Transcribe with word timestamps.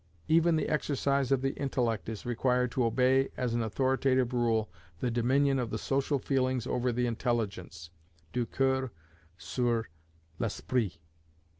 Even 0.27 0.55
the 0.55 0.67
exercise 0.67 1.31
of 1.31 1.43
the 1.43 1.53
intellect 1.57 2.09
is 2.09 2.25
required 2.25 2.71
to 2.71 2.83
obey 2.85 3.29
as 3.37 3.53
an 3.53 3.61
authoritative 3.61 4.33
rule 4.33 4.67
the 4.99 5.11
dominion 5.11 5.59
of 5.59 5.69
the 5.69 5.77
social 5.77 6.17
feelings 6.17 6.65
over 6.65 6.91
the 6.91 7.05
intelligence 7.05 7.91
(du 8.33 8.47
coeur 8.47 8.89
sur 9.37 9.85
l'esprit). 10.39 10.97